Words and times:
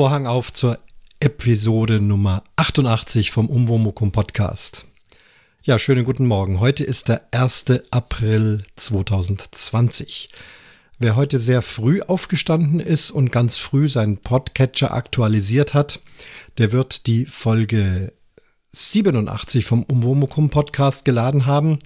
Vorhang 0.00 0.26
auf 0.26 0.50
zur 0.50 0.78
Episode 1.20 2.00
Nummer 2.00 2.42
88 2.56 3.32
vom 3.32 3.50
Umwomukum 3.50 4.12
Podcast. 4.12 4.86
Ja, 5.62 5.78
schönen 5.78 6.06
guten 6.06 6.24
Morgen. 6.24 6.58
Heute 6.58 6.84
ist 6.84 7.08
der 7.08 7.26
1. 7.32 7.66
April 7.90 8.62
2020. 8.76 10.30
Wer 10.98 11.16
heute 11.16 11.38
sehr 11.38 11.60
früh 11.60 12.00
aufgestanden 12.00 12.80
ist 12.80 13.10
und 13.10 13.30
ganz 13.30 13.58
früh 13.58 13.90
seinen 13.90 14.16
Podcatcher 14.16 14.94
aktualisiert 14.94 15.74
hat, 15.74 16.00
der 16.56 16.72
wird 16.72 17.06
die 17.06 17.26
Folge 17.26 18.14
87 18.72 19.66
vom 19.66 19.82
Umwomukum 19.82 20.48
Podcast 20.48 21.04
geladen 21.04 21.44
haben. 21.44 21.78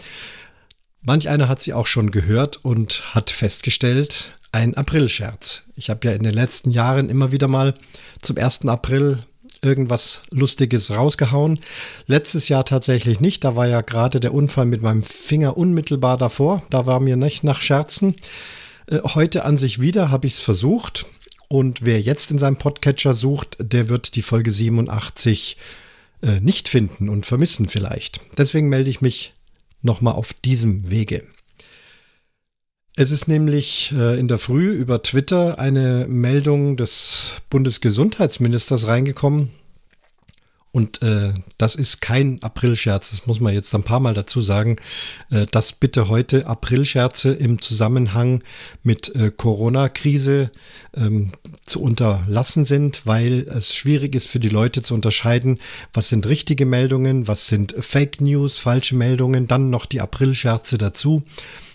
Manch 1.02 1.28
einer 1.28 1.48
hat 1.48 1.62
sie 1.62 1.72
auch 1.72 1.88
schon 1.88 2.12
gehört 2.12 2.64
und 2.64 3.12
hat 3.12 3.30
festgestellt, 3.30 4.30
ein 4.54 4.76
Aprilscherz. 4.76 5.62
Ich 5.74 5.90
habe 5.90 6.06
ja 6.06 6.14
in 6.14 6.22
den 6.22 6.32
letzten 6.32 6.70
Jahren 6.70 7.08
immer 7.08 7.32
wieder 7.32 7.48
mal 7.48 7.74
zum 8.22 8.38
1. 8.38 8.66
April 8.66 9.24
irgendwas 9.62 10.22
Lustiges 10.30 10.92
rausgehauen. 10.92 11.58
Letztes 12.06 12.48
Jahr 12.48 12.64
tatsächlich 12.64 13.18
nicht. 13.18 13.42
Da 13.42 13.56
war 13.56 13.66
ja 13.66 13.80
gerade 13.80 14.20
der 14.20 14.32
Unfall 14.32 14.66
mit 14.66 14.80
meinem 14.80 15.02
Finger 15.02 15.56
unmittelbar 15.56 16.18
davor. 16.18 16.62
Da 16.70 16.86
war 16.86 17.00
mir 17.00 17.16
nicht 17.16 17.42
nach 17.42 17.60
Scherzen. 17.60 18.14
Äh, 18.86 19.00
heute 19.02 19.44
an 19.44 19.56
sich 19.56 19.80
wieder 19.80 20.12
habe 20.12 20.28
ich 20.28 20.34
es 20.34 20.40
versucht. 20.40 21.06
Und 21.48 21.84
wer 21.84 22.00
jetzt 22.00 22.30
in 22.30 22.38
seinem 22.38 22.56
Podcatcher 22.56 23.14
sucht, 23.14 23.56
der 23.58 23.88
wird 23.88 24.14
die 24.14 24.22
Folge 24.22 24.52
87 24.52 25.56
äh, 26.22 26.38
nicht 26.38 26.69
finden 26.69 27.08
und 27.08 27.27
vermissen 27.27 27.69
vielleicht. 27.69 28.20
Deswegen 28.38 28.69
melde 28.69 28.91
ich 28.91 29.00
mich 29.00 29.34
nochmal 29.82 30.14
auf 30.14 30.32
diesem 30.32 30.91
Wege. 30.91 31.27
Es 32.97 33.11
ist 33.11 33.27
nämlich 33.27 33.92
äh, 33.97 34.19
in 34.20 34.28
der 34.28 34.39
Früh 34.39 34.70
über 34.70 35.03
Twitter 35.03 35.59
eine 35.59 36.06
Meldung 36.09 36.77
des 36.77 37.34
Bundesgesundheitsministers 37.50 38.87
reingekommen. 38.87 39.50
Und 40.70 41.03
äh, 41.03 41.33
das 41.56 41.77
ist 41.77 42.00
kein 42.00 42.42
Aprilscherz, 42.42 43.11
das 43.11 43.28
muss 43.28 43.39
man 43.39 43.55
jetzt 43.55 43.72
ein 43.77 43.84
paar 43.84 44.00
Mal 44.00 44.15
dazu 44.15 44.42
sagen, 44.42 44.77
äh, 45.31 45.47
dass 45.47 45.72
bitte 45.72 46.09
heute 46.09 46.47
Aprilscherze 46.47 47.33
im 47.33 47.61
Zusammenhang 47.61 48.42
mit 48.83 49.15
äh, 49.15 49.31
Corona-Krise 49.31 50.50
ähm, 50.97 51.31
zu 51.65 51.81
unterlassen 51.81 52.65
sind, 52.65 53.06
weil 53.06 53.47
es 53.48 53.72
schwierig 53.72 54.17
ist 54.17 54.27
für 54.27 54.41
die 54.41 54.48
Leute 54.48 54.83
zu 54.83 54.95
unterscheiden, 54.95 55.61
was 55.92 56.09
sind 56.09 56.27
richtige 56.27 56.67
Meldungen, 56.67 57.28
was 57.28 57.47
sind 57.47 57.75
Fake 57.78 58.20
News, 58.20 58.59
falsche 58.59 58.97
Meldungen, 58.97 59.47
dann 59.47 59.70
noch 59.70 59.87
die 59.87 60.00
Aprilscherze 60.00 60.77
dazu. 60.77 61.22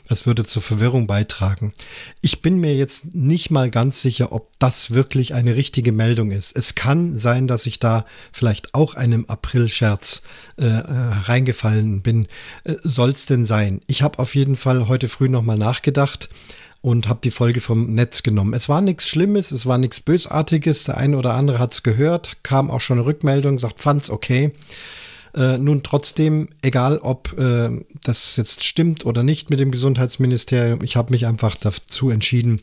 Das 0.10 0.26
würde 0.26 0.44
zur 0.44 0.64
Verwirrung 0.64 1.06
beitragen. 1.06 1.72
Ich 2.20 2.42
bin 2.42 2.58
mir 2.58 2.76
jetzt 2.76 3.14
nicht 3.14 3.52
mal 3.52 3.70
ganz 3.70 4.02
sicher, 4.02 4.32
ob 4.32 4.50
das 4.58 4.92
wirklich 4.92 5.36
eine 5.36 5.56
richtige 5.56 5.92
Meldung 5.92 6.32
ist. 6.32 6.56
Es 6.56 6.74
kann 6.74 7.16
sein, 7.16 7.48
dass 7.48 7.68
ich 7.68 7.78
da 7.78 8.06
vielleicht 8.34 8.74
auch 8.74 8.96
einem 8.96 9.26
Aprilscherz 9.28 10.24
äh, 10.58 10.66
äh 10.66 10.82
reingefallen 11.26 12.02
bin. 12.02 12.28
Äh, 12.64 12.76
Soll 12.84 13.12
es 13.12 13.28
denn 13.28 13.46
sein? 13.46 13.82
Ich 13.86 14.02
habe 14.02 14.18
auf 14.18 14.34
jeden 14.34 14.56
Fall 14.56 14.88
heute 14.88 15.08
früh 15.08 15.30
nochmal 15.30 15.60
nachgedacht 15.60 16.28
und 16.82 17.08
habe 17.08 17.20
die 17.24 17.32
Folge 17.32 17.62
vom 17.62 17.94
Netz 17.94 18.24
genommen. 18.24 18.56
Es 18.56 18.68
war 18.68 18.82
nichts 18.82 19.08
Schlimmes, 19.08 19.52
es 19.52 19.68
war 19.68 19.78
nichts 19.78 20.00
Bösartiges. 20.00 20.86
Der 20.86 20.98
eine 20.98 21.18
oder 21.18 21.36
andere 21.36 21.60
hat 21.60 21.74
es 21.74 21.84
gehört, 21.84 22.38
kam 22.42 22.72
auch 22.72 22.82
schon 22.82 22.98
eine 22.98 23.06
Rückmeldung, 23.06 23.60
sagt, 23.60 23.80
fand's 23.80 24.10
okay. 24.10 24.54
Äh, 25.40 25.58
nun 25.58 25.84
trotzdem, 25.84 26.50
egal 26.62 26.98
ob 26.98 27.38
äh, 27.40 27.70
das 28.04 28.36
jetzt 28.36 28.66
stimmt 28.66 29.06
oder 29.06 29.24
nicht 29.24 29.50
mit 29.50 29.62
dem 29.62 29.72
Gesundheitsministerium, 29.72 30.84
ich 30.84 30.98
habe 30.98 31.14
mich 31.14 31.26
einfach 31.26 31.56
dazu 31.56 32.10
entschieden, 32.10 32.60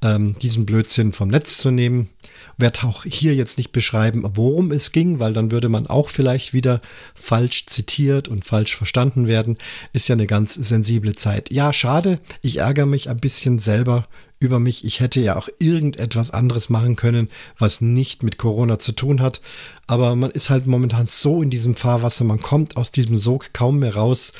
ähm, 0.00 0.34
diesen 0.40 0.64
Blödsinn 0.64 1.12
vom 1.12 1.28
Netz 1.28 1.58
zu 1.58 1.70
nehmen. 1.70 2.08
Werde 2.56 2.84
auch 2.84 3.04
hier 3.04 3.34
jetzt 3.34 3.58
nicht 3.58 3.72
beschreiben, 3.72 4.24
worum 4.36 4.72
es 4.72 4.90
ging, 4.90 5.18
weil 5.18 5.34
dann 5.34 5.50
würde 5.50 5.68
man 5.68 5.86
auch 5.86 6.08
vielleicht 6.08 6.54
wieder 6.54 6.80
falsch 7.14 7.66
zitiert 7.66 8.26
und 8.28 8.46
falsch 8.46 8.74
verstanden 8.74 9.26
werden. 9.26 9.58
Ist 9.92 10.08
ja 10.08 10.14
eine 10.14 10.26
ganz 10.26 10.54
sensible 10.54 11.14
Zeit. 11.16 11.50
Ja, 11.50 11.74
schade. 11.74 12.20
Ich 12.40 12.58
ärgere 12.58 12.86
mich 12.86 13.10
ein 13.10 13.18
bisschen 13.18 13.58
selber 13.58 14.06
über 14.44 14.60
mich. 14.60 14.84
Ich 14.84 15.00
hätte 15.00 15.20
ja 15.20 15.36
auch 15.36 15.48
irgendetwas 15.58 16.30
anderes 16.30 16.68
machen 16.68 16.96
können, 16.96 17.28
was 17.58 17.80
nicht 17.80 18.22
mit 18.22 18.38
Corona 18.38 18.78
zu 18.78 18.92
tun 18.92 19.20
hat. 19.20 19.40
Aber 19.86 20.14
man 20.14 20.30
ist 20.30 20.50
halt 20.50 20.66
momentan 20.66 21.06
so 21.06 21.42
in 21.42 21.50
diesem 21.50 21.74
Fahrwasser, 21.74 22.24
man 22.24 22.40
kommt 22.40 22.76
aus 22.76 22.92
diesem 22.92 23.16
Sog 23.16 23.52
kaum 23.52 23.80
mehr 23.80 23.94
raus. 23.94 24.32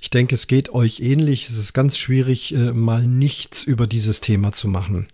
Ich 0.00 0.10
denke, 0.10 0.34
es 0.34 0.46
geht 0.46 0.70
euch 0.70 1.00
ähnlich. 1.00 1.48
Es 1.48 1.58
ist 1.58 1.72
ganz 1.72 1.98
schwierig, 1.98 2.54
äh, 2.54 2.72
mal 2.72 3.06
nichts 3.06 3.64
über 3.64 3.86
dieses 3.86 4.20
Thema 4.20 4.52
zu 4.52 4.68
machen. 4.68 5.08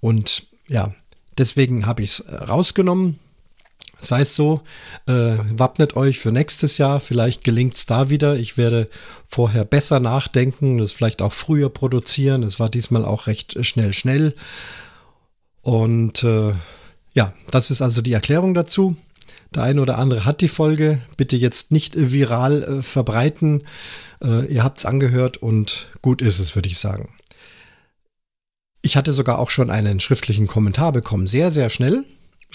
Und 0.00 0.46
ja, 0.68 0.94
deswegen 1.36 1.86
habe 1.86 2.02
ich 2.02 2.10
es 2.10 2.20
äh, 2.20 2.34
rausgenommen. 2.34 3.18
Sei 4.02 4.22
es 4.22 4.34
so, 4.34 4.62
äh, 5.06 5.36
wappnet 5.56 5.94
euch 5.94 6.18
für 6.18 6.32
nächstes 6.32 6.76
Jahr. 6.76 6.98
Vielleicht 7.00 7.44
gelingt 7.44 7.76
es 7.76 7.86
da 7.86 8.10
wieder. 8.10 8.34
Ich 8.34 8.56
werde 8.56 8.88
vorher 9.28 9.64
besser 9.64 10.00
nachdenken, 10.00 10.78
das 10.78 10.90
vielleicht 10.90 11.22
auch 11.22 11.32
früher 11.32 11.68
produzieren. 11.68 12.42
Es 12.42 12.58
war 12.58 12.68
diesmal 12.68 13.04
auch 13.04 13.28
recht 13.28 13.64
schnell, 13.64 13.94
schnell. 13.94 14.34
Und 15.60 16.24
äh, 16.24 16.52
ja, 17.12 17.32
das 17.52 17.70
ist 17.70 17.80
also 17.80 18.02
die 18.02 18.12
Erklärung 18.12 18.54
dazu. 18.54 18.96
Der 19.54 19.62
eine 19.62 19.80
oder 19.80 19.98
andere 19.98 20.24
hat 20.24 20.40
die 20.40 20.48
Folge. 20.48 21.00
Bitte 21.16 21.36
jetzt 21.36 21.70
nicht 21.70 21.94
viral 21.96 22.64
äh, 22.64 22.82
verbreiten. 22.82 23.62
Äh, 24.20 24.46
ihr 24.46 24.64
habt 24.64 24.78
es 24.78 24.84
angehört 24.84 25.36
und 25.36 25.88
gut 26.02 26.22
ist 26.22 26.40
es, 26.40 26.56
würde 26.56 26.68
ich 26.68 26.78
sagen. 26.78 27.08
Ich 28.80 28.96
hatte 28.96 29.12
sogar 29.12 29.38
auch 29.38 29.50
schon 29.50 29.70
einen 29.70 30.00
schriftlichen 30.00 30.48
Kommentar 30.48 30.90
bekommen. 30.90 31.28
Sehr, 31.28 31.52
sehr 31.52 31.70
schnell. 31.70 32.04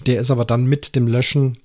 Der 0.08 0.22
ist 0.22 0.32
aber 0.32 0.46
dann 0.46 0.66
mit 0.66 0.96
dem 0.96 1.06
Löschen 1.08 1.58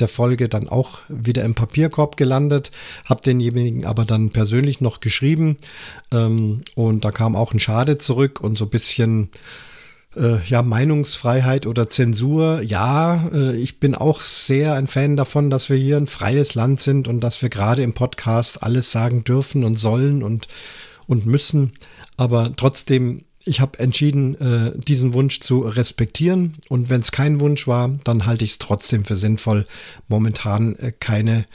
der 0.00 0.08
Folge 0.08 0.48
dann 0.48 0.68
auch 0.68 1.00
wieder 1.08 1.44
im 1.44 1.54
Papierkorb 1.54 2.16
gelandet, 2.16 2.70
habe 3.04 3.20
denjenigen 3.22 3.84
aber 3.84 4.04
dann 4.04 4.30
persönlich 4.30 4.80
noch 4.80 5.00
geschrieben 5.00 5.56
ähm, 6.12 6.62
und 6.76 7.04
da 7.04 7.10
kam 7.10 7.34
auch 7.34 7.52
ein 7.52 7.58
Schade 7.58 7.98
zurück 7.98 8.40
und 8.40 8.56
so 8.56 8.66
ein 8.66 8.70
bisschen 8.70 9.30
äh, 10.14 10.40
ja 10.46 10.62
Meinungsfreiheit 10.62 11.66
oder 11.66 11.90
Zensur. 11.90 12.62
Ja, 12.62 13.28
äh, 13.32 13.56
ich 13.56 13.80
bin 13.80 13.94
auch 13.94 14.20
sehr 14.20 14.74
ein 14.74 14.86
Fan 14.86 15.16
davon, 15.16 15.50
dass 15.50 15.68
wir 15.68 15.76
hier 15.76 15.96
ein 15.96 16.06
freies 16.06 16.54
Land 16.54 16.80
sind 16.80 17.08
und 17.08 17.20
dass 17.20 17.42
wir 17.42 17.48
gerade 17.48 17.82
im 17.82 17.92
Podcast 17.92 18.62
alles 18.62 18.92
sagen 18.92 19.24
dürfen 19.24 19.64
und 19.64 19.78
sollen 19.78 20.22
und 20.22 20.48
und 21.06 21.24
müssen, 21.24 21.72
aber 22.18 22.52
trotzdem 22.54 23.24
ich 23.48 23.60
habe 23.60 23.78
entschieden, 23.78 24.34
äh, 24.40 24.78
diesen 24.78 25.14
Wunsch 25.14 25.40
zu 25.40 25.60
respektieren. 25.60 26.56
Und 26.68 26.90
wenn 26.90 27.00
es 27.00 27.10
kein 27.10 27.40
Wunsch 27.40 27.66
war, 27.66 27.98
dann 28.04 28.26
halte 28.26 28.44
ich 28.44 28.52
es 28.52 28.58
trotzdem 28.58 29.04
für 29.04 29.16
sinnvoll, 29.16 29.66
momentan 30.06 30.76
äh, 30.76 30.92
keine 30.92 31.46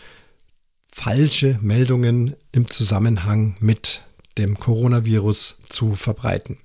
falsche 0.88 1.60
Meldungen 1.62 2.36
im 2.52 2.68
Zusammenhang 2.68 3.56
mit 3.60 4.02
dem 4.38 4.60
Coronavirus 4.60 5.60
zu 5.70 5.96
verbreiten. 5.96 6.58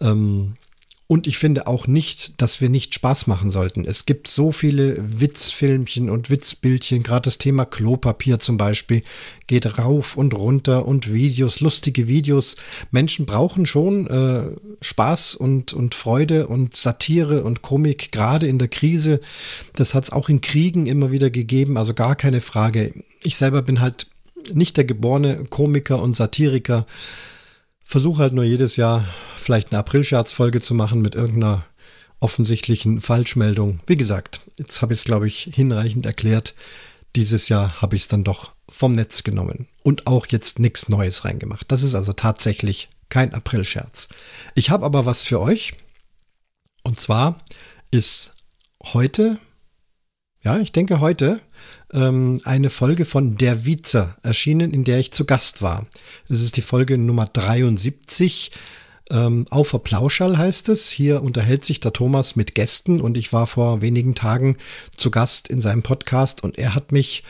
Ähm, 0.00 0.56
und 1.12 1.26
ich 1.26 1.36
finde 1.36 1.66
auch 1.66 1.86
nicht, 1.86 2.40
dass 2.40 2.62
wir 2.62 2.70
nicht 2.70 2.94
Spaß 2.94 3.26
machen 3.26 3.50
sollten. 3.50 3.84
Es 3.84 4.06
gibt 4.06 4.28
so 4.28 4.50
viele 4.50 4.96
Witzfilmchen 5.20 6.08
und 6.08 6.30
Witzbildchen, 6.30 7.02
gerade 7.02 7.24
das 7.26 7.36
Thema 7.36 7.66
Klopapier 7.66 8.38
zum 8.38 8.56
Beispiel, 8.56 9.02
geht 9.46 9.78
rauf 9.78 10.16
und 10.16 10.32
runter 10.32 10.86
und 10.86 11.12
Videos, 11.12 11.60
lustige 11.60 12.08
Videos. 12.08 12.56
Menschen 12.92 13.26
brauchen 13.26 13.66
schon 13.66 14.06
äh, 14.06 14.56
Spaß 14.80 15.34
und, 15.34 15.74
und 15.74 15.94
Freude 15.94 16.46
und 16.46 16.74
Satire 16.74 17.44
und 17.44 17.60
Komik, 17.60 18.10
gerade 18.10 18.46
in 18.46 18.58
der 18.58 18.68
Krise. 18.68 19.20
Das 19.74 19.92
hat 19.92 20.04
es 20.04 20.12
auch 20.12 20.30
in 20.30 20.40
Kriegen 20.40 20.86
immer 20.86 21.12
wieder 21.12 21.28
gegeben, 21.28 21.76
also 21.76 21.92
gar 21.92 22.16
keine 22.16 22.40
Frage. 22.40 22.94
Ich 23.22 23.36
selber 23.36 23.60
bin 23.60 23.82
halt 23.82 24.06
nicht 24.50 24.78
der 24.78 24.84
geborene 24.84 25.44
Komiker 25.50 26.00
und 26.00 26.16
Satiriker 26.16 26.86
versuche 27.84 28.22
halt 28.22 28.32
nur 28.32 28.44
jedes 28.44 28.76
Jahr 28.76 29.06
vielleicht 29.36 29.72
eine 29.72 29.78
April-Scherz-Folge 29.80 30.60
zu 30.60 30.74
machen 30.74 31.02
mit 31.02 31.14
irgendeiner 31.14 31.64
offensichtlichen 32.20 33.00
Falschmeldung. 33.00 33.80
Wie 33.86 33.96
gesagt, 33.96 34.40
jetzt 34.56 34.80
habe 34.80 34.94
ich 34.94 35.00
es, 35.00 35.04
glaube 35.04 35.26
ich, 35.26 35.50
hinreichend 35.52 36.06
erklärt. 36.06 36.54
Dieses 37.16 37.48
Jahr 37.48 37.82
habe 37.82 37.96
ich 37.96 38.02
es 38.02 38.08
dann 38.08 38.24
doch 38.24 38.52
vom 38.68 38.92
Netz 38.92 39.22
genommen 39.22 39.68
und 39.82 40.06
auch 40.06 40.26
jetzt 40.28 40.58
nichts 40.58 40.88
Neues 40.88 41.24
reingemacht. 41.24 41.70
Das 41.70 41.82
ist 41.82 41.94
also 41.94 42.12
tatsächlich 42.12 42.88
kein 43.08 43.34
April-Scherz. 43.34 44.08
Ich 44.54 44.70
habe 44.70 44.86
aber 44.86 45.04
was 45.04 45.24
für 45.24 45.40
euch. 45.40 45.74
Und 46.82 46.98
zwar 46.98 47.38
ist 47.90 48.32
heute, 48.82 49.38
ja, 50.42 50.58
ich 50.58 50.72
denke 50.72 51.00
heute, 51.00 51.40
ähm, 51.92 52.40
eine 52.44 52.70
Folge 52.70 53.04
von 53.04 53.36
Der 53.36 53.64
Vizer 53.64 54.16
erschienen, 54.22 54.72
in 54.72 54.84
der 54.84 54.98
ich 54.98 55.12
zu 55.12 55.24
Gast 55.24 55.62
war. 55.62 55.86
Es 56.28 56.40
ist 56.40 56.56
die 56.56 56.62
Folge 56.62 56.98
Nummer 56.98 57.26
73. 57.26 58.50
Ähm, 59.10 59.46
auf 59.50 59.72
der 59.72 59.78
Plauschall 59.78 60.38
heißt 60.38 60.68
es. 60.68 60.90
Hier 60.90 61.22
unterhält 61.22 61.64
sich 61.64 61.80
der 61.80 61.92
Thomas 61.92 62.36
mit 62.36 62.54
Gästen 62.54 63.00
und 63.00 63.16
ich 63.16 63.32
war 63.32 63.46
vor 63.46 63.82
wenigen 63.82 64.14
Tagen 64.14 64.56
zu 64.96 65.10
Gast 65.10 65.48
in 65.48 65.60
seinem 65.60 65.82
Podcast 65.82 66.42
und 66.42 66.58
er 66.58 66.74
hat 66.74 66.92
mich 66.92 67.24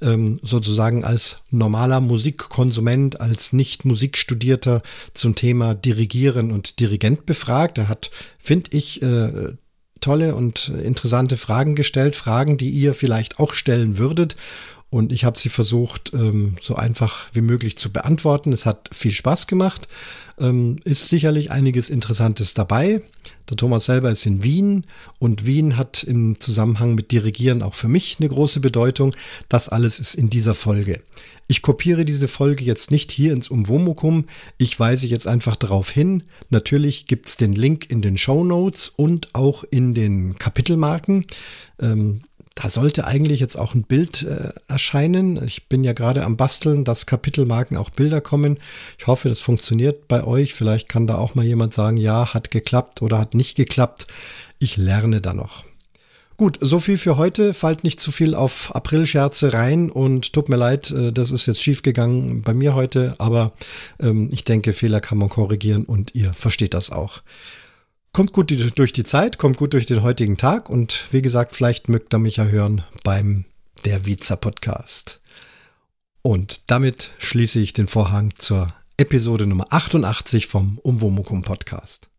ähm, 0.00 0.38
sozusagen 0.42 1.04
als 1.04 1.38
normaler 1.50 2.00
Musikkonsument, 2.00 3.20
als 3.20 3.52
nicht 3.52 3.84
Musikstudierter 3.84 4.82
zum 5.14 5.34
Thema 5.34 5.74
Dirigieren 5.74 6.52
und 6.52 6.80
Dirigent 6.80 7.26
befragt. 7.26 7.78
Er 7.78 7.88
hat, 7.88 8.10
finde 8.38 8.70
ich, 8.76 9.02
äh, 9.02 9.52
tolle 10.00 10.34
und 10.34 10.68
interessante 10.68 11.36
Fragen 11.36 11.74
gestellt, 11.74 12.16
Fragen, 12.16 12.56
die 12.56 12.70
ihr 12.70 12.94
vielleicht 12.94 13.38
auch 13.38 13.52
stellen 13.52 13.98
würdet. 13.98 14.36
Und 14.90 15.12
ich 15.12 15.24
habe 15.24 15.38
sie 15.38 15.50
versucht, 15.50 16.12
ähm, 16.14 16.56
so 16.60 16.74
einfach 16.74 17.28
wie 17.34 17.42
möglich 17.42 17.76
zu 17.76 17.92
beantworten. 17.92 18.52
Es 18.52 18.64
hat 18.64 18.88
viel 18.92 19.12
Spaß 19.12 19.46
gemacht. 19.46 19.86
Ähm, 20.38 20.78
ist 20.84 21.08
sicherlich 21.08 21.50
einiges 21.50 21.90
Interessantes 21.90 22.54
dabei. 22.54 23.02
Der 23.50 23.56
Thomas 23.56 23.84
selber 23.86 24.10
ist 24.10 24.24
in 24.24 24.42
Wien 24.42 24.84
und 25.18 25.46
Wien 25.46 25.76
hat 25.76 26.04
im 26.04 26.40
Zusammenhang 26.40 26.94
mit 26.94 27.12
Dirigieren 27.12 27.62
auch 27.62 27.74
für 27.74 27.88
mich 27.88 28.16
eine 28.18 28.28
große 28.28 28.60
Bedeutung. 28.60 29.14
Das 29.48 29.68
alles 29.68 29.98
ist 29.98 30.14
in 30.14 30.30
dieser 30.30 30.54
Folge. 30.54 31.02
Ich 31.48 31.60
kopiere 31.60 32.04
diese 32.04 32.28
Folge 32.28 32.64
jetzt 32.64 32.90
nicht 32.90 33.10
hier 33.10 33.32
ins 33.32 33.48
Umwomukum. 33.48 34.26
Ich 34.58 34.78
weise 34.78 35.06
jetzt 35.06 35.26
einfach 35.26 35.56
darauf 35.56 35.90
hin. 35.90 36.22
Natürlich 36.50 37.06
gibt 37.06 37.28
es 37.28 37.36
den 37.36 37.54
Link 37.54 37.90
in 37.90 38.00
den 38.00 38.16
Show 38.16 38.44
Notes 38.44 38.88
und 38.88 39.34
auch 39.34 39.64
in 39.70 39.92
den 39.92 40.38
Kapitelmarken. 40.38 41.26
Ähm, 41.80 42.22
da 42.60 42.68
sollte 42.68 43.06
eigentlich 43.06 43.38
jetzt 43.38 43.54
auch 43.54 43.74
ein 43.74 43.84
Bild 43.84 44.24
äh, 44.24 44.50
erscheinen. 44.66 45.40
Ich 45.44 45.68
bin 45.68 45.84
ja 45.84 45.92
gerade 45.92 46.24
am 46.24 46.36
Basteln, 46.36 46.82
dass 46.82 47.06
Kapitelmarken 47.06 47.76
auch 47.76 47.90
Bilder 47.90 48.20
kommen. 48.20 48.58
Ich 48.98 49.06
hoffe, 49.06 49.28
das 49.28 49.38
funktioniert 49.40 50.08
bei 50.08 50.24
euch. 50.24 50.54
Vielleicht 50.54 50.88
kann 50.88 51.06
da 51.06 51.18
auch 51.18 51.36
mal 51.36 51.44
jemand 51.44 51.72
sagen, 51.72 51.96
ja, 51.98 52.34
hat 52.34 52.50
geklappt 52.50 53.00
oder 53.00 53.20
hat 53.20 53.34
nicht 53.34 53.56
geklappt. 53.56 54.08
Ich 54.58 54.76
lerne 54.76 55.20
da 55.20 55.34
noch. 55.34 55.62
Gut, 56.36 56.58
so 56.60 56.80
viel 56.80 56.96
für 56.96 57.16
heute. 57.16 57.54
Fallt 57.54 57.84
nicht 57.84 58.00
zu 58.00 58.10
viel 58.10 58.34
auf 58.34 58.74
Aprilscherze 58.74 59.52
rein 59.52 59.88
und 59.88 60.32
tut 60.32 60.48
mir 60.48 60.56
leid, 60.56 60.90
äh, 60.90 61.12
das 61.12 61.30
ist 61.30 61.46
jetzt 61.46 61.62
schiefgegangen 61.62 62.42
bei 62.42 62.54
mir 62.54 62.74
heute, 62.74 63.14
aber 63.18 63.52
ähm, 64.00 64.30
ich 64.32 64.42
denke, 64.42 64.72
Fehler 64.72 65.00
kann 65.00 65.18
man 65.18 65.28
korrigieren 65.28 65.84
und 65.84 66.12
ihr 66.16 66.32
versteht 66.34 66.74
das 66.74 66.90
auch. 66.90 67.22
Kommt 68.12 68.32
gut 68.32 68.50
durch 68.50 68.92
die 68.92 69.04
Zeit, 69.04 69.38
kommt 69.38 69.58
gut 69.58 69.74
durch 69.74 69.86
den 69.86 70.02
heutigen 70.02 70.36
Tag 70.36 70.70
und 70.70 71.04
wie 71.10 71.22
gesagt, 71.22 71.54
vielleicht 71.54 71.88
mögt 71.88 72.12
ihr 72.14 72.18
mich 72.18 72.36
ja 72.36 72.44
hören 72.44 72.84
beim 73.04 73.44
Der 73.84 74.06
Viza 74.06 74.36
Podcast. 74.36 75.20
Und 76.22 76.70
damit 76.70 77.12
schließe 77.18 77.60
ich 77.60 77.72
den 77.72 77.86
Vorhang 77.86 78.34
zur 78.36 78.74
Episode 78.96 79.46
Nummer 79.46 79.68
88 79.70 80.48
vom 80.48 80.78
Umwomukum 80.78 81.42
Podcast. 81.42 82.10